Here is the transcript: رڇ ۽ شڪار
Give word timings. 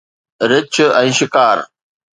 رڇ 0.49 0.73
۽ 1.01 1.09
شڪار 1.19 1.57